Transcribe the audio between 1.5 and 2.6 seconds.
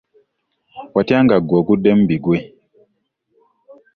oguddemu bigwe.